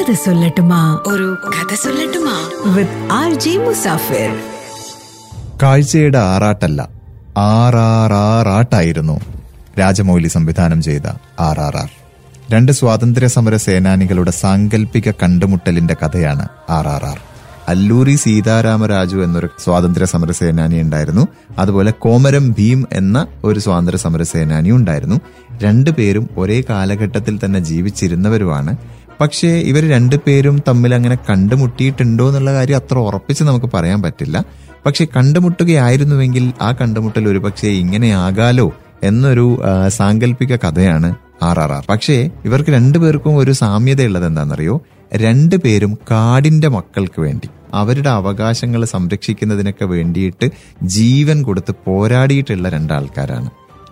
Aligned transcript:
കഥ 0.00 0.12
സൊല്ലട്ടുമാ. 0.12 0.98
ഒരു 1.06 1.36
കഥ 1.48 1.74
സൊല്ലട്ടുമാ. 1.74 2.50
വിത്ത് 2.74 3.12
ആർ 3.12 3.34
ജി 3.34 3.56
മുസാഫിർ 3.56 4.40
കാഴ്ചയുടെ 5.62 6.18
ആറാട്ടല്ല 6.18 6.88
ആട്ടായിരുന്നു 8.48 9.20
രാജമൗലി 9.78 10.28
സംവിധാനം 10.28 10.82
ചെയ്ത 10.82 11.06
ആർ 11.40 11.60
ആർ 11.60 11.76
ആർ 11.76 11.90
രണ്ട് 12.50 12.72
സ്വാതന്ത്ര്യ 12.72 13.26
സമര 13.26 13.56
സേനാനികളുടെ 13.56 14.30
സാങ്കല്പിക 14.30 15.10
കണ്ടുമുട്ടലിന്റെ 15.10 15.96
കഥയാണ് 16.02 16.48
R 16.70 16.88
R 16.88 17.04
R 17.04 17.20
Alluri 17.68 18.14
Sitaramaraju 18.14 19.16
എന്നൊരു 19.16 19.48
സ്വാതന്ത്ര്യ 19.64 20.06
സമര 20.06 20.30
സേനാനി 20.30 20.80
ഉണ്ടായിരുന്നു. 20.80 21.28
അതുപോലെ 21.58 21.90
കോമരം 21.90 22.52
ഭീം 22.52 22.88
എന്ന 22.92 23.26
ഒരു 23.44 23.60
സ്വാതന്ത്ര്യ 23.60 23.98
സമര 23.98 24.22
സേനാനി 24.22 24.70
ഉണ്ടായിരുന്നു 24.70 25.20
രണ്ടുപേരും 25.62 26.30
ഒരേ 26.36 26.62
കാലഘട്ടത്തിൽ 26.70 27.40
തന്നെ 27.44 27.60
ജീവിച്ചിരുന്നവരുമാണ്. 27.60 28.76
പക്ഷേ 29.20 29.48
ഇവർ 29.48 29.88
രണ്ടുപേരും 29.90 30.62
തമ്മിൽ 30.68 30.94
അങ്ങനെ 30.94 31.18
കണ്ടുമുട്ടിയിട്ടുണ്ടോ 31.30 32.28
എന്നുള്ള 32.28 32.52
കാര്യം 32.52 32.76
അത്ര 32.76 32.98
ഉറപ്പിച്ച് 32.98 33.44
നമുക്ക് 33.44 33.66
പറയാൻ 33.74 34.02
പറ്റില്ല. 34.02 34.44
പക്ഷെ 34.86 35.04
കണ്ടുമുട്ടുകയായിരുന്നുവെങ്കിൽ 35.16 36.52
ആ 36.62 36.72
കണ്ടുമുട്ടൽ 36.72 37.28
ഒരു 37.28 37.38
പക്ഷേ 37.38 37.68
ഇങ്ങനെയാകാലോ 37.68 38.72
എന്നൊരു 39.02 39.62
സാങ്കല്പിക 39.88 40.56
കഥയാണ് 40.56 41.14
ആർ 41.42 41.60
ആർ 41.60 41.72
ആർ. 41.72 41.84
പക്ഷേ 41.88 42.30
ഇവർക്ക് 42.44 42.70
രണ്ടുപേർക്കും 42.70 43.36
ഒരു 43.36 43.52
സാമ്യതയുള്ളത് 43.52 44.26
എന്താണെന്നറിയോ? 44.26 44.80
രണ്ടുപേരും 45.14 45.98
കാടിന്റെ 46.10 46.68
മക്കൾക്ക് 46.68 47.20
വേണ്ടി 47.20 47.48
അവരുടെ 47.74 48.10
അവകാശങ്ങൾ 48.10 48.84
സംരക്ഷിക്കുന്നതിനൊക്കെ 48.84 49.84
വേണ്ടിയിട്ട് 49.84 50.50
ജീവൻ 50.82 51.42
കൊടുത്ത് 51.42 51.74
പോരാടിയിട്ടുള്ള 51.86 52.68
രണ്ടാൾക്കാരാണ്. 52.68 53.50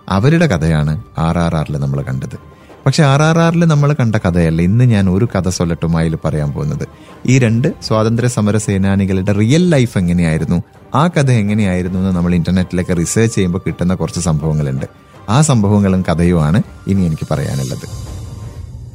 അവരുടെ 0.09 0.47
കഥയാണ് 0.47 1.03
ആർ 1.17 1.37
ആർ 1.37 1.55
ആറിൽ 1.55 1.77
നമ്മൾ 1.77 2.01
കണ്ടത്. 2.01 2.37
പക്ഷെ 2.85 3.03
ആർ 3.03 3.21
ആർ 3.21 3.39
ആറിൽ 3.39 3.65
നമ്മൾ 3.65 3.93
കണ്ട 3.93 4.15
കഥയല്ല. 4.15 4.61
ഇന്ന് 4.61 4.85
ഞാൻ 4.85 5.09
ഒരു 5.09 5.27
കഥ 5.35 5.49
സൊല്ലട്ടുമായിൽ 5.49 6.17
പറയാൻ 6.25 6.51
പോകുന്നത്. 6.51 6.87
ഈ 7.25 7.39
രണ്ട് 7.39 7.73
സ്വാതന്ത്ര്യ 7.87 8.27
സമര 8.29 8.57
സേനാനികളുടെ 8.57 9.31
റിയൽ 9.31 9.69
ലൈഫ് 9.69 9.97
എങ്ങനെയായിരുന്നു? 9.97 10.63
ആ 10.95 11.07
കഥ 11.07 11.31
എങ്ങനെയായിരുന്നു 11.31 11.99
എന്ന് 11.99 12.11
നമ്മൾ 12.11 12.35
ഇന്റർനെറ്റിലൊക്കെ 12.35 12.93
റിസർച്ച് 12.93 13.35
ചെയ്യുമ്പോൾ 13.35 13.61
കിട്ടുന്ന 13.67 13.93
കുറച്ച് 13.93 14.19
സംഭവങ്ങളുണ്ട്. 14.19 14.85
ആ 15.29 15.41
സംഭവങ്ങളും 15.41 16.01
കഥയുമാണ് 16.01 16.61
ഇനി 16.87 17.01
എനിക്ക് 17.01 17.27
പറയാനുള്ളത്. 17.31 18.09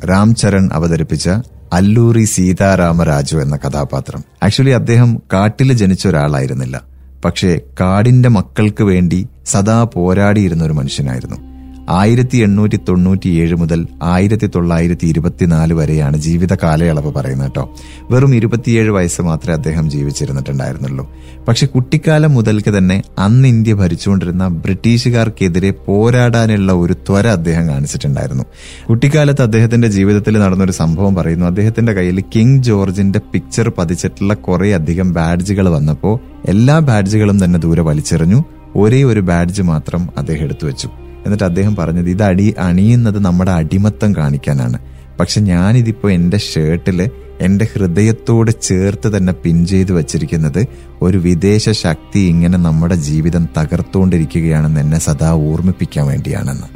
രാം 0.08 0.34
ചരൺ 0.34 0.70
അവതരിപ്പിച്ച 0.72 1.28
അല്ലൂരി 1.72 2.24
സീതാരാമരാജു 2.24 3.36
എന്ന 3.36 3.56
കഥാപാത്രം. 3.56 4.24
ആക്ച്വലി 4.42 4.70
അദ്ദേഹം 4.70 5.22
കാട്ടിൽ 5.32 5.72
ജനിച്ച 5.72 6.08
ഒരാളായിരുന്നില്ല. 6.08 6.80
പക്ഷേ 7.24 7.60
കാടിന്റെ 7.80 8.28
മക്കൾക്ക് 8.28 8.84
വേണ്ടി 8.84 9.28
സദാ 9.46 9.84
പോരാടിയിരുന്ന 9.84 10.64
ഒരു 10.64 10.72
മനുഷ്യനായിരുന്നു. 10.72 11.53
ആയിരത്തി 11.90 12.36
എണ്ണൂറ്റി 12.36 12.77
തൊണ്ണൂറ്റി 12.77 13.28
ഏഴ് 13.28 13.54
മുതൽ 13.54 13.86
ആയിരത്തി 14.02 14.46
തൊള്ളായിരത്തി 14.46 15.06
ഇരുപത്തിനാല് 15.06 15.74
വരെയാണ് 15.74 16.16
ജീവിത 16.16 16.54
കാലയളവ് 16.54 17.12
പറയുന്നത് 17.12 17.46
കേട്ടോ. 17.46 17.74
വെറും 18.10 18.34
ഇരുപത്തിയേഴ് 18.34 18.90
വയസ്സ് 18.90 19.22
മാത്രമേ 19.22 19.54
അദ്ദേഹം 19.56 19.90
ജീവിച്ചിരുന്നിട്ടുണ്ടായിരുന്നുള്ളൂ. 19.90 21.12
പക്ഷെ 21.48 21.66
കുട്ടിക്കാലം 21.66 22.34
മുതൽക്ക് 22.34 22.78
തന്നെ 22.78 23.02
അന്ന് 23.18 23.48
ഇന്ത്യ 23.48 23.74
ഭരിച്ചുകൊണ്ടിരുന്ന 23.74 24.48
ബ്രിട്ടീഷുകാർക്കെതിരെ 24.48 25.70
പോരാടാനുള്ള 25.70 26.72
ഒരു 26.72 26.92
ത്വര 26.92 27.27
അദ്ദേഹം 27.27 27.68
കാണിച്ചിട്ടുണ്ടായിരുന്നു. 27.68 28.44
കുട്ടിക്കാലത്ത് 28.88 29.42
അദ്ദേഹത്തിന്റെ 29.42 29.88
ജീവിതത്തിൽ 29.88 30.38
നടന്നൊരു 30.38 30.72
സംഭവം 30.72 31.14
പറയുന്നു. 31.14 31.46
അദ്ദേഹത്തിന്റെ 31.46 31.92
കയ്യിൽ 31.92 32.20
കിങ് 32.20 32.62
ജോർജിന്റെ 32.62 33.20
പിക്ചർ 33.32 33.72
പതിച്ചിട്ടുള്ള 33.78 34.34
കുറെ 34.34 34.74
അധികം 34.74 35.12
ബാഡ്ജുകൾ 35.12 35.68
വന്നപ്പോൾ 35.68 36.20
എല്ലാ 36.44 36.78
ബാഡ്ജുകളും 36.78 37.44
തന്നെ 37.44 37.58
ദൂരെ 37.58 37.82
വലിച്ചെറിഞ്ഞു. 37.82 38.44
ഒരേ 38.77 39.02
ഒരു 39.02 39.20
ബാഡ്ജ് 39.20 39.62
മാത്രം 39.62 40.08
അദ്ദേഹം 40.18 40.44
എടുത്തു 40.44 40.66
വെച്ചു 40.66 40.88
എന്നിട്ട് 41.25 41.44
അദ്ദേഹം 41.44 41.77
പറഞ്ഞത് 41.77 42.11
ഇത് 42.11 42.22
അടി 42.22 42.55
അണിയുന്നത് 42.58 43.19
നമ്മുടെ 43.19 43.50
അടിമത്തം 43.50 44.17
കാണിക്കാനാണ്. 44.17 44.78
പക്ഷെ 45.20 45.41
ഞാനിതിപ്പോ 45.41 46.11
എന്റെ 46.11 46.39
ഷർട്ടിൽ 46.39 47.11
എന്റെ 47.41 47.69
ഹൃദയത്തോട് 47.75 48.50
ചേർത്ത് 48.62 49.17
തന്നെ 49.17 49.33
പിൻ 49.33 49.67
ചെയ്ത് 49.67 49.92
വച്ചിരിക്കുന്നത് 49.92 50.67
ഒരു 51.02 51.19
വിദേശ 51.19 51.70
ശക്തി 51.70 52.19
ഇങ്ങനെ 52.19 52.58
നമ്മുടെ 52.58 52.95
ജീവിതം 52.95 53.48
തകർത്തുകൊണ്ടിരിക്കുകയാണെന്ന് 53.58 54.80
എന്നെ 54.80 54.98
സദാ 54.98 55.30
ഓർമ്മിപ്പിക്കാൻ 55.30 56.07
വേണ്ടിയാണെന്ന്. 56.07 56.68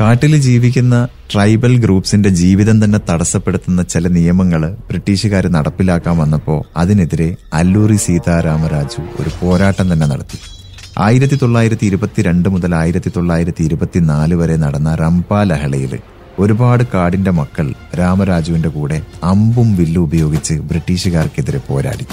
കാട്ടിൽ 0.00 0.36
ജീവിക്കുന്ന 0.36 1.08
ട്രൈബൽ 1.32 1.78
ഗ്രൂപ്പ്സിന്റെ 1.78 2.28
ജീവിതം 2.28 2.84
തന്നെ 2.84 3.00
തടസ്സപ്പെടുത്തുന്ന 3.10 3.82
ചില 3.82 4.08
നിയമങ്ങൾ 4.08 4.76
ബ്രിട്ടീഷുകാർ 4.88 5.48
നടപ്പിലാക്കാൻ 5.48 6.18
വന്നപ്പോൾ 6.18 6.64
അതിനെതിരെ 6.76 7.36
അല്ലൂരി 7.52 7.96
സീതാരാമരാജു 7.96 9.22
ഒരു 9.22 9.30
പോരാട്ടം 9.40 9.92
തന്നെ 9.92 10.06
നടത്തി. 10.06 10.55
ആയിരത്തി 10.98 11.36
തൊള്ളായിരത്തി 11.42 11.86
ഇരുപത്തിരണ്ട് 11.86 12.48
മുതൽ 12.48 12.74
ആയിരത്തി 12.74 13.10
തൊള്ളായിരത്തി 13.16 13.62
ഇരുപത്തിനാല് 13.62 14.34
വരെ 14.34 14.56
നടന്ന 14.56 14.94
റംപ 14.94 15.42
ലഹളയിൽ 15.42 15.98
ഒരുപാട് 16.38 16.84
കാടിന്റെ 16.94 17.30
മക്കൾ 17.30 17.66
രാമരാജുവിന്റെ 17.98 18.68
കൂടെ 18.68 19.02
അമ്പും 19.24 19.76
വില്ലും 19.76 20.00
ഉപയോഗിച്ച് 20.02 20.54
ബ്രിട്ടീഷുകാർക്കെതിരെ 20.54 21.58
പോരാടി. 21.58 22.06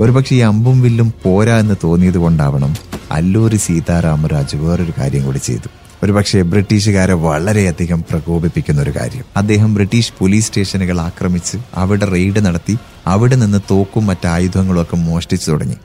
ഒരുപക്ഷെ 0.00 0.34
ഈ 0.34 0.40
അമ്പും 0.40 0.82
വില്ലും 0.82 1.12
പോരാ 1.24 1.58
എന്ന് 1.58 1.74
തോന്നിയത് 1.84 2.18
കൊണ്ടാവണം 2.18 2.72
അല്ലൂരി 3.10 3.56
സീതാരാമരാജു 3.56 4.56
വേറൊരു 4.56 4.92
കാര്യം 4.98 5.24
കൂടി 5.24 5.38
ചെയ്തു. 5.38 5.68
ഒരുപക്ഷെ 6.02 6.42
ബ്രിട്ടീഷുകാരെ 6.42 7.14
വളരെയധികം 7.28 8.04
പ്രകോപിപ്പിക്കുന്ന 8.10 8.82
ഒരു 8.82 8.90
കാര്യം. 8.90 9.24
അദ്ദേഹം 9.36 9.74
ബ്രിട്ടീഷ് 9.74 10.12
പോലീസ് 10.18 10.46
സ്റ്റേഷനുകൾ 10.46 11.00
ആക്രമിച്ച് 11.00 11.58
അവിടെ 11.74 12.06
റെയ്ഡ് 12.06 12.46
നടത്തി 12.46 12.78
അവിടെ 13.06 13.36
നിന്ന് 13.36 13.58
തോക്കും 13.70 14.06
മറ്റായുധങ്ങളും 14.06 14.82
ഒക്കെ 14.82 14.96
മോഷ്ടിച്ചു 14.96 15.50
തുടങ്ങി. 15.50 15.78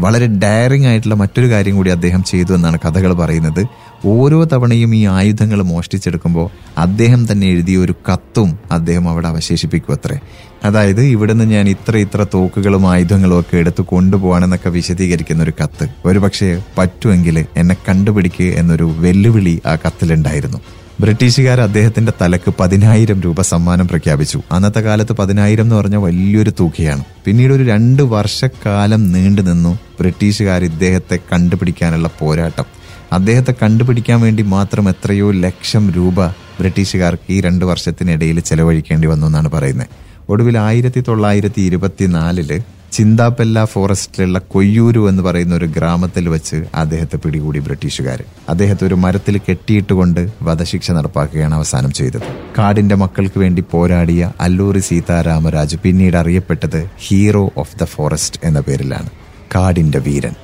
വളരെ 0.00 0.26
ഡയറിംഗ് 0.26 0.86
ആയിട്ടുള്ള 0.86 1.14
മറ്റൊരു 1.14 1.50
കാര്യം 1.50 1.76
കൂടി 1.76 1.90
അദ്ദേഹം 1.90 2.22
ചെയ്തു 2.22 2.54
എന്നാണ് 2.54 2.78
കഥകൾ 2.84 3.12
പറയുന്നത്. 3.12 3.66
ഓരോ 4.04 4.44
തവണയും 4.44 4.94
ഈ 4.94 5.06
ആയുധങ്ങൾ 5.06 5.62
മോഷ്ടിച്ചെടുക്കുമ്പോൾ 5.62 6.50
അദ്ദേഹം 6.78 7.32
തന്നെ 7.32 7.46
എഴുതിയ 7.46 7.76
ഒരു 7.76 7.94
കത്തും 8.12 8.58
അദ്ദേഹം 8.70 9.08
അവിടെ 9.08 9.28
അവശേഷിപ്പിക്കും 9.28 9.92
അത്രേ. 9.92 10.18
അതായത് 10.64 11.00
ഇവിടുന്ന് 11.00 11.44
ഞാൻ 11.44 11.68
ഇത്ര 11.68 11.96
ഇത്ര 11.96 12.26
തോക്കുകളും 12.34 12.90
ആയുധങ്ങളും 12.90 13.40
ഒക്കെ 13.40 13.56
എടുത്ത് 13.56 13.82
കൊണ്ടുപോകാനെന്നൊക്കെ 13.82 14.68
വിശദീകരിക്കുന്ന 14.68 15.42
ഒരു 15.42 15.52
കത്ത്. 15.62 15.88
ഒരുപക്ഷെ 16.04 16.62
പറ്റുമെങ്കിൽ 16.78 17.46
എന്നെ 17.56 17.76
കണ്ടുപിടിക്കുക 17.88 18.46
എന്നൊരു 18.46 18.94
വെല്ലുവിളി 18.98 19.60
ആ 19.66 19.74
കത്തിലുണ്ടായിരുന്നു. 19.74 20.58
ബ്രിട്ടീഷുകാർ 21.00 21.60
അദ്ദേഹത്തിന്റെ 21.60 22.12
തലക്ക് 22.22 22.54
പതിനായിരം 22.60 23.20
രൂപ 23.20 23.40
സമ്മാനം 23.40 23.88
പ്രഖ്യാപിച്ചു. 23.88 24.40
അന്നത്തെ 24.52 24.80
കാലത്ത് 24.80 25.12
പതിനായിരം 25.12 25.62
എന്ന് 25.62 25.74
പറഞ്ഞ 25.74 25.96
വലിയൊരു 25.96 26.52
തുകയാണ്. 26.60 27.04
പിന്നീട് 27.24 27.52
ഒരു 27.52 27.62
രണ്ട് 27.62 28.02
വർഷക്കാലം 28.02 29.12
നീണ്ടു 29.12 29.42
നിന്നു 29.42 29.78
ബ്രിട്ടീഷുകാർ 30.00 30.64
ഇദ്ദേഹത്തെ 30.64 31.18
കണ്ടുപിടിക്കാനുള്ള 31.32 32.10
പോരാട്ടം. 32.18 32.64
അദ്ദേഹത്തെ 33.12 33.54
കണ്ടുപിടിക്കാൻ 33.62 34.20
വേണ്ടി 34.20 34.42
മാത്രം 34.42 34.88
എത്രയോ 34.88 35.30
ലക്ഷം 35.30 35.90
രൂപ 35.90 36.26
ബ്രിട്ടീഷുകാർക്ക് 36.26 37.32
ഈ 37.32 37.40
രണ്ട് 37.40 37.64
വർഷത്തിനിടയിൽ 37.64 38.40
ചെലവഴിക്കേണ്ടി 38.40 39.08
വന്നു 39.08 39.26
എന്നാണ് 39.26 39.48
പറയുന്നത്. 39.48 39.86
ഒടുവിൽ 40.28 40.58
ആയിരത്തി 40.58 41.00
തൊള്ളായിരത്തി 41.08 41.60
ഇരുപത്തിനാലിൽ 41.60 42.62
ചിന്താപ്പെല്ല 42.92 43.64
ഫോറസ്റ്റിലുള്ള 43.64 44.38
കൊയ്യൂരു 44.38 45.08
എന്ന് 45.08 45.22
പറയുന്ന 45.22 45.54
ഒരു 45.54 45.64
ഗ്രാമത്തിൽ 45.64 46.28
വെച്ച് 46.28 46.64
അദ്ദേഹത്തെ 46.74 47.16
പിടികൂടി 47.16 47.58
ബ്രിട്ടീഷുകാർ 47.58 48.24
അദ്ദേഹത്തെ 48.48 48.86
ഒരു 48.86 48.94
മരത്തിൽ 48.94 49.38
കെട്ടിയിട്ടുകൊണ്ട് 49.38 50.28
വധശിക്ഷ 50.42 50.90
നടപ്പാക്കുകയാണ് 50.90 51.54
അവസാനം 51.54 51.92
ചെയ്തത്. 51.92 52.22
കാടിന്റെ 52.58 52.94
മക്കൾക്ക് 52.94 53.38
വേണ്ടി 53.38 53.64
പോരാടിയ 53.72 54.32
അല്ലൂരി 54.40 54.78
സീതാരാമരാജു 54.78 55.76
പിന്നീട് 55.82 56.16
അറിയപ്പെട്ടത് 56.16 56.90
ഹീറോ 57.06 57.52
ഓഫ് 57.56 57.76
ദ 57.78 57.84
ഫോറസ്റ്റ് 57.84 58.40
എന്ന 58.44 58.60
പേരിലാണ് 58.60 59.10
കാടിന്റെ 59.54 59.98
വീരൻ. 59.98 60.34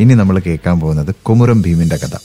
ഇനി 0.00 0.14
നമ്മൾ 0.14 0.38
കേൾക്കാൻ 0.38 0.80
പോകുന്നത് 0.80 1.14
കുമുറം 1.14 1.62
ഭീമിന്റെ 1.62 1.96
കഥ. 1.96 2.16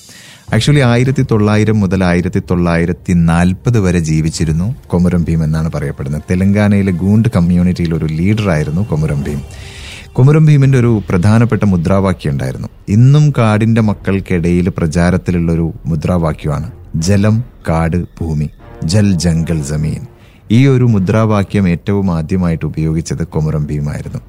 ആക്ച്വലി 0.56 0.80
ആയിരത്തി 0.80 1.26
തൊള്ളായിരം 1.32 1.80
മുതൽ 1.80 2.04
ആയിരത്തി 2.04 2.42
തൊള്ളായിരത്തി 2.52 3.14
നാൽപ്പത് 3.14 3.80
വരെ 3.80 4.00
ജീവിച്ചിരുന്നു 4.00 4.76
കൊമുരം 4.88 5.24
ഭീം 5.24 5.44
എന്നാണ് 5.44 5.72
പറയപ്പെടുന്നത്. 5.76 6.22
തെലങ്കാനയിലെ 6.32 6.92
ഗൂണ്ട് 6.92 7.30
കമ്മ്യൂണിറ്റിയിൽ 7.36 7.96
ഒരു 7.96 8.06
ലീഡറായിരുന്നു 8.06 8.82
കൊമുരം 8.82 9.22
ഭീം. 9.22 9.42
കുമരം 10.14 10.46
ഭീമിന്റെ 10.46 10.78
ഒരു 10.78 11.02
പ്രധാനപ്പെട്ട 11.10 11.64
മുദ്രാവാക്യം 11.64 12.32
ഉണ്ടായിരുന്നു. 12.32 12.68
ഇന്നും 12.90 13.34
കാടിന്റെ 13.38 13.82
മക്കൾക്കിടയിൽ 13.82 14.70
പ്രചാരത്തിലുള്ള 14.70 15.52
ഒരു 15.52 15.74
മുദ്രാവാക്യമാണ്. 15.86 16.72
ജലം 16.96 17.44
കാട് 17.70 17.98
ഭൂമി 17.98 18.50
ജൽ 18.86 19.18
ജംഗൽ 19.18 19.64
ജമീൻ. 19.64 20.02
ഈ 20.52 20.68
ഒരു 20.68 20.84
മുദ്രാവാക്യം 20.84 21.70
ഏറ്റവും 21.70 22.12
ആദ്യമായിട്ട് 22.12 22.66
ഉപയോഗിച്ചത് 22.66 23.24
കൊമുരം 23.24 23.66
ഭീമായിരുന്നു 23.66 24.20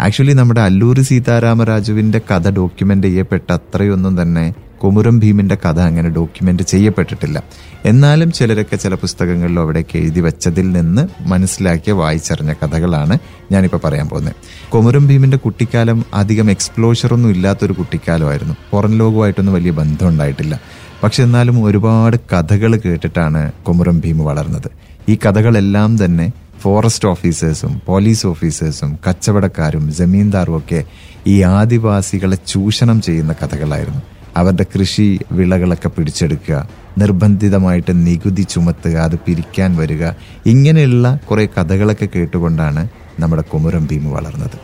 ആക്ച്വലി 0.00 0.32
നമ്മുടെ 0.32 0.60
അല്ലൂർ 0.60 1.00
സീതാരാമരാജുവിന്റെ 1.00 2.20
കഥ 2.30 2.50
ഡോക്യുമെന്റ് 2.50 3.06
ചെയ്യപ്പെട്ട 3.06 3.52
അത്രയൊന്നും 3.52 4.22
തന്നെ 4.22 4.44
കുമുരം 4.84 5.18
ഭീമിന്റെ 5.18 5.54
കഥ 5.54 5.80
അങ്ങനെ 5.80 6.08
ഡോക്യുമെന്റ് 6.08 6.62
ചെയ്യപ്പെട്ടിട്ടില്ല. 6.62 7.42
എന്നാലും 7.84 8.32
ചിലരൊക്കെ 8.32 8.76
ചില 8.76 8.94
പുസ്തകങ്ങളിലും 8.94 9.62
അവിടേക്ക് 9.62 9.98
എഴുതി 9.98 10.20
വെച്ചതിൽ 10.20 10.72
നിന്ന് 10.72 11.08
മനസ്സിലാക്കിയ 11.20 11.92
വായിച്ചറിഞ്ഞ 11.92 12.52
കഥകളാണ് 12.52 13.18
ഞാനിപ്പോൾ 13.52 13.80
പറയാൻ 13.84 14.08
പോകുന്നത്. 14.08 14.34
കുമുരം 14.70 15.06
ഭീമിന്റെ 15.06 15.36
കുട്ടിക്കാലം 15.36 16.04
അധികം 16.14 16.50
എക്സ്പ്ലോഷർ 16.50 17.14
ഒന്നും 17.14 17.30
ഇല്ലാത്തൊരു 17.30 17.72
കുട്ടിക്കാലമായിരുന്നു. 17.72 18.54
പുറം 18.70 18.98
ലോകമായിട്ടൊന്നും 18.98 19.54
വലിയ 19.54 19.70
ബന്ധം 19.70 20.08
ഉണ്ടായിട്ടില്ല 20.08 20.60
പക്ഷെ 21.02 21.22
എന്നാലും 21.22 21.64
ഒരുപാട് 21.64 22.16
കഥകൾ 22.32 22.76
കേട്ടിട്ടാണ് 22.76 23.52
കുമുരം 23.52 24.00
ഭീം 24.00 24.18
വളർന്നത്. 24.18 24.70
ഈ 25.08 25.18
കഥകളെല്ലാം 25.26 26.04
തന്നെ 26.04 26.32
ഫോറസ്റ്റ് 26.60 27.08
ഓഫീസേഴ്സും 27.08 27.82
പോലീസ് 27.86 28.26
ഓഫീസേഴ്സും 28.26 28.98
കച്ചവടക്കാരും 29.08 29.92
ജമീന്ദാറും 29.92 30.56
ഒക്കെ 30.56 30.84
ഈ 31.26 31.42
ആദിവാസികളെ 31.42 32.38
ചൂഷണം 32.46 33.00
ചെയ്യുന്ന 33.00 33.32
കഥകളായിരുന്നു. 33.32 34.02
അവരുടെ 34.36 34.62
കൃഷി 34.62 35.18
വിളകളൊക്കെ 35.32 35.88
പിടിച്ചെടുക്കുക 35.88 36.68
നിർബന്ധിതമായിട്ട് 36.98 38.06
നികുതി 38.06 38.42
ചുമത്തുക 38.42 38.96
അത് 38.96 39.18
പിരിക്കാൻ 39.18 39.76
വരിക 39.76 40.06
ഇങ്ങനെയുള്ള 40.46 41.20
കുറേ 41.30 41.46
കഥകളൊക്കെ 41.46 42.08
കേട്ടുകൊണ്ടാണ് 42.16 42.88
നമ്മുടെ 43.20 43.42
കുമരം 43.42 43.88
ഭീം 43.90 44.10
വളർന്നത്. 44.10 44.58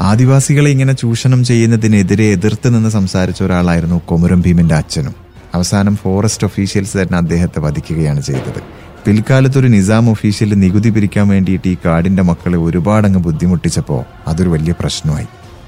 ആദിവാസികളെ 0.00 0.70
ഇങ്ങനെ 0.70 0.92
ചൂഷണം 0.92 1.44
ചെയ്യുന്നതിനെതിരെ 1.44 2.24
എതിർത്ത് 2.24 2.74
നിന്ന് 2.74 2.88
സംസാരിച്ച 2.88 3.42
ഒരാളായിരുന്നു 3.42 4.00
കുമരം 4.10 4.40
ഭീമിന്റെ 4.40 4.74
അച്ഛനും. 4.74 5.14
അവസാനം 5.54 5.96
ഫോറസ്റ്റ് 5.96 6.46
ഒഫീഷ്യൽസ് 6.46 6.96
തന്നെ 6.96 7.18
അദ്ദേഹത്തെ 7.18 7.60
വധിക്കുകയാണ് 7.60 8.20
ചെയ്തത്. 8.20 8.62
പിൽക്കാലത്ത് 9.06 9.58
ഒരു 9.58 9.66
നിസാം 9.66 10.10
ഒഫീഷ്യൽ 10.10 10.54
നികുതി 10.54 10.90
പിരിക്കാൻ 10.90 11.28
വേണ്ടിയിട്ട് 11.28 11.68
ഈ 11.68 11.76
കാടിന്റെ 11.86 12.22
മക്കളെ 12.22 12.58
ഒരുപാടങ്ങ് 12.58 13.18
ബുദ്ധിമുട്ടിച്ചപ്പോൾ 13.18 14.04
അതൊരു 14.28 14.48
വലിയ 14.48 14.74
പ്രശ്നമായി. 14.80 15.26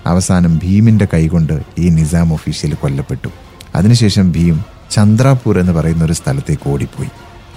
അവസാനം 0.08 0.58
ഭീമിന്റെ 0.58 1.06
കൈകൊണ്ട് 1.14 1.62
ഈ 1.78 1.88
നിസാം 1.88 2.32
ഒഫീഷ്യൽ 2.32 2.75
കൊല്ലപ്പെട്ടു. 2.75 3.28
അതിനുശേഷം 3.75 4.32
ഭീം 4.32 4.60
ചന്ദ്രാപൂർ 4.90 5.58
എന്ന് 5.58 5.72
പറയുന്ന 5.72 6.05
ഒരു 6.05 6.12
സ്ഥലത്തേക്ക് 6.12 6.70
ഓടിപ്പോയി. 6.70 7.08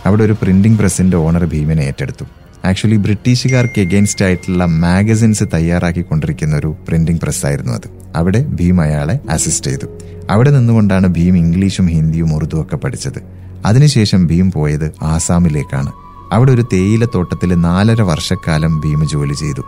അവിടെ 0.05 0.23
ഒരു 0.23 0.33
പ്രിന്റിംഗ് 0.33 0.79
പ്രസിന്റെ 0.79 1.17
ഓണർ 1.17 1.45
ഭീമിനെ 1.45 1.81
ഏറ്റെടുത്തു. 1.81 2.25
ആക്ച്വലി 2.65 2.95
ബ്രിട്ടീഷുകാർക്ക് 2.95 3.81
എഗെയിൻസ്റ്റ് 3.81 4.25
ആയിട്ടുള്ള 4.25 4.65
മാഗസിൻസ് 4.65 5.43
തയ്യാറാക്കി 5.53 6.01
കൊണ്ടിരിക്കുന്ന 6.01 6.55
ഒരു 6.55 6.75
പ്രിന്റിംഗ് 6.87 7.21
പ്രസ്സായിരുന്നു 7.21 7.73
അത്. 7.73 7.89
അവിടെ 8.15 8.45
ഭീം 8.45 8.81
അയാളെ 8.81 9.19
അസിസ്റ്റ് 9.29 9.71
ചെയ്തു. 9.71 9.85
അവിടെ 10.29 10.51
നിന്നുകൊണ്ടാണ് 10.51 11.07
ഭീം 11.07 11.37
ഇംഗ്ലീഷും 11.37 11.87
ഹിന്ദിയും 11.87 12.35
ഉറുദു 12.35 12.61
ഒക്കെ 12.61 12.75
പഠിച്ചത്. 12.75 13.23
അതിനുശേഷം 13.65 14.27
ഭീം 14.27 14.51
പോയത് 14.51 14.91
ആസാമിലേക്കാണ്. 15.01 15.91
അവിടെ 16.31 16.51
ഒരു 16.51 16.61
തേയിലത്തോട്ടത്തിൽ 16.73 17.55
നാലര 17.55 18.01
വർഷക്കാലം 18.01 18.79
ഭീം 18.79 19.09
ജോലി 19.09 19.33
ചെയ്തു. 19.33 19.61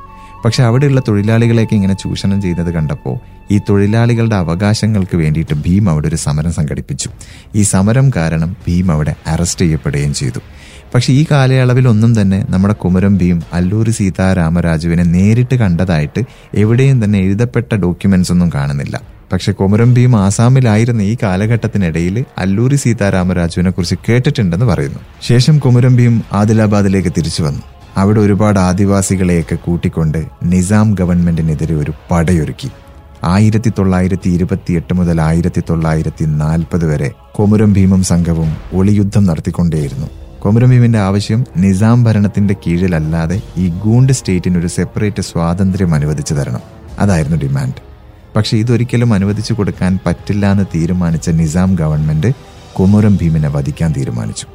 പക്ഷെ 0.45 0.63
അവിടെയുള്ള 0.63 1.01
തൊഴിലാളികളെയൊക്കെ 1.07 1.75
ഇങ്ങനെ 1.75 1.93
ചൂഷണം 1.93 2.41
ചെയ്യുന്നത് 2.41 2.73
കണ്ടപ്പോൾ 2.73 3.19
ഈ 3.51 3.59
തൊഴിലാളികളുടെ 3.69 4.35
അവകാശങ്ങൾക്ക് 4.35 5.17
വേണ്ടിയിട്ട് 5.17 5.53
ഭീം 5.53 5.89
അവിടെ 5.89 6.07
ഒരു 6.07 6.15
സമരം 6.15 6.53
സംഘടിപ്പിച്ചു. 6.53 7.09
ഈ 7.55 7.61
സമരം 7.61 8.11
കാരണം 8.15 8.57
ഭീം 8.67 8.91
അവിടെ 8.91 9.15
അറസ്റ്റ് 9.27 9.61
ചെയ്യപ്പെടുകയും 9.61 10.13
ചെയ്തു. 10.13 10.39
പക്ഷേ 10.95 11.13
ഈ 11.13 11.25
കാലയളവിൽ 11.31 11.87
ഒന്നും 11.87 12.21
തന്നെ 12.21 12.45
നമ്മുടെ 12.49 12.73
കുമരം 12.73 13.17
ഭീം 13.17 13.43
അല്ലൂരി 13.53 13.91
സീതാരാമരാജുവിനെ 13.91 15.03
നേരിട്ട് 15.03 15.55
കണ്ടതായിട്ട് 15.55 16.21
എവിടെയും 16.53 17.03
തന്നെ 17.03 17.19
എഴുതപ്പെട്ട 17.19 17.75
ഡോക്യുമെന്റ്സ് 17.75 18.31
ഒന്നും 18.31 18.51
കാണുന്നില്ല. 18.55 19.01
പക്ഷെ 19.33 19.51
കുമരം 19.51 19.93
ഭീം 19.93 20.15
ആസാമിലായിരുന്ന 20.15 21.01
ഈ 21.01 21.17
കാലഘട്ടത്തിനിടയിൽ 21.23 22.25
അല്ലൂരി 22.37 22.75
സീതാരാമരാജുവിനെ 22.75 23.71
കുറിച്ച് 23.71 23.95
കേട്ടിട്ടുണ്ടെന്ന് 24.09 24.65
പറയുന്നു. 24.65 24.99
ശേഷം 25.21 25.59
കുമരം 25.59 25.95
ഭീം 25.95 26.23
ആദിലാബാദിലേക്ക് 26.33 27.09
തിരിച്ചു 27.17 27.43
വന്നു. 27.43 27.61
അവിടെ 27.97 28.19
ഒരുപാട് 28.19 28.59
ആദിവാസികളെയൊക്കെ 28.59 29.55
കൂട്ടിക്കൊണ്ട് 29.55 30.25
നിസാം 30.43 30.95
ഗവൺമെന്റിനെതിരെ 30.99 31.75
ഒരു 31.75 31.93
പടയൊരുക്കി. 32.11 32.69
ആയിരത്തി 33.23 33.71
തൊള്ളായിരത്തി 33.79 34.29
ഇരുപത്തിയെട്ട് 34.29 34.93
മുതൽ 34.93 35.21
ആയിരത്തി 35.21 35.63
തൊള്ളായിരത്തി 35.69 36.25
നാൽപ്പത് 36.25 36.85
വരെ 36.85 37.11
കൊമുരം 37.35 37.73
ഭീമം 37.73 38.03
സംഘവും 38.03 38.57
ഒളിയുദ്ധം 38.73 39.23
നടത്തിക്കൊണ്ടേയിരുന്നു. 39.23 40.07
കൊമുരം 40.39 40.69
ഭീമിന്റെ 40.69 40.99
ആവശ്യം 40.99 41.45
നിസാം 41.57 42.03
ഭരണത്തിന്റെ 42.03 42.55
കീഴിലല്ലാതെ 42.67 43.41
ഈ 43.57 43.67
ഗൂണ്ട് 43.69 44.13
സ്റ്റേറ്റിന് 44.13 44.57
ഒരു 44.57 44.67
സെപ്പറേറ്റ് 44.67 45.21
സ്വാതന്ത്ര്യം 45.21 45.95
അനുവദിച്ചു 45.95 46.33
തരണം. 46.33 46.59
അതായിരുന്നു 46.99 47.37
ഡിമാൻഡ്. 47.37 47.93
പക്ഷേ 48.35 48.57
ഇതൊരിക്കലും 48.57 49.13
അനുവദിച്ചു 49.13 49.53
കൊടുക്കാൻ 49.53 49.99
പറ്റില്ല 50.05 50.51
എന്ന് 50.51 50.65
തീരുമാനിച്ച 50.75 51.29
നിസാം 51.29 51.75
ഗവൺമെന്റ് 51.75 52.33
കൊമുരം 52.73 53.17
ഭീമിനെ 53.21 53.49
വധിക്കാൻ 53.49 53.93
തീരുമാനിച്ചു. 53.97 54.47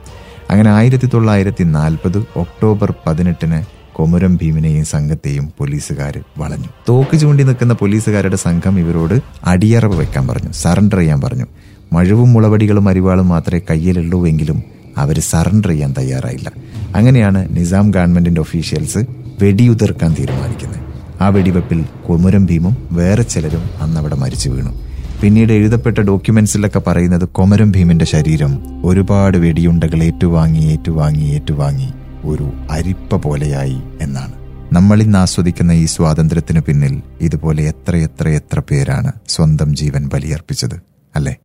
അങ്ങനെ 0.51 0.71
ആയിരത്തി 0.71 1.07
തൊള്ളായിരത്തി 1.07 1.65
നാൽപ്പത് 1.65 2.19
ഒക്ടോബർ 2.37 2.95
പതിനെട്ടിന് 3.07 3.63
കൊമുരം 3.93 4.37
ഭീമിനെയും 4.37 4.85
സംഘത്തെയും 4.85 5.53
പോലീസുകാർ 5.59 6.21
വളഞ്ഞു. 6.39 6.67
തോക്ക് 6.89 7.19
ചൂണ്ടി 7.19 7.45
നിൽക്കുന്ന 7.45 7.75
പോലീസുകാരുടെ 7.75 8.37
സംഘം 8.37 8.79
ഇവരോട് 8.79 9.21
അടിയറവ് 9.45 9.97
വെക്കാൻ 9.97 10.29
പറഞ്ഞു. 10.29 10.53
സറണ്ടർ 10.53 10.99
ചെയ്യാൻ 10.99 11.21
പറഞ്ഞു. 11.21 11.47
മഴവും 11.93 12.33
മുളവടികളും 12.33 12.89
അരിവാളും 12.89 13.29
മാത്രമേ 13.29 13.61
കയ്യിലുള്ളൂ 13.71 14.27
എങ്കിലും 14.27 14.63
അവർ 14.97 15.21
സറണ്ടർ 15.21 15.69
ചെയ്യാൻ 15.69 15.95
തയ്യാറായില്ല. 15.99 16.53
അങ്ങനെയാണ് 16.97 17.57
നിസാം 17.57 17.91
ഗവൺമെന്റിന്റെ 17.91 18.41
ഒഫീഷ്യൽസ് 18.41 18.99
വെടിയുതിർക്കാൻ 19.43 20.17
തീരുമാനിക്കുന്നത്. 20.19 20.81
ആ 21.23 21.29
വെടിവെപ്പിൽ 21.29 21.85
കൊമുരം 22.07 22.47
ഭീമും 22.47 22.89
വേറെ 22.93 23.23
ചിലരും 23.23 23.63
അന്നവിടെ 23.83 24.15
മരിച്ചു 24.15 24.49
വീണു. 24.49 24.88
പിന്നീട് 25.23 25.53
എഴുതപ്പെട്ട 25.53 25.99
ഡോക്യുമെന്റ്സിലൊക്കെ 25.99 26.79
പറയുന്നത് 26.79 27.29
കൊമരം 27.29 27.71
ഭീമിന്റെ 27.71 28.05
ശരീരം. 28.05 28.83
ഒരുപാട് 28.85 29.39
വെടിയുണ്ടകൾ 29.39 30.03
ഏറ്റുവാങ്ങി 30.03 30.59
ഏറ്റുവാങ്ങി 30.59 31.21
ഏറ്റുവാങ്ങി. 31.21 31.89
ഒരു 32.25 32.53
അരിപ്പ 32.71 33.17
പോലെയായി 33.17 33.79
എന്നാണ്. 34.01 34.33
നമ്മൾ 34.73 35.03
ഇന്ന് 35.03 35.19
ആസ്വദിക്കുന്ന 35.19 35.73
ഈ 35.73 35.85
സ്വാതന്ത്ര്യത്തിന് 35.85 36.61
പിന്നിൽ 36.61 37.03
ഇതുപോലെ 37.21 37.63
എത്ര 37.63 37.97
എത്ര 37.97 38.29
എത്ര 38.29 38.63
പേരാണ് 38.71 39.13
സ്വന്തം 39.29 39.77
ജീവൻ 39.77 40.11
ബലിയർപ്പിച്ചത് 40.15 40.75
അല്ലേ? 41.17 41.37